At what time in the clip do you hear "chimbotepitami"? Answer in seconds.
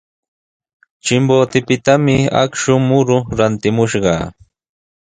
1.03-2.15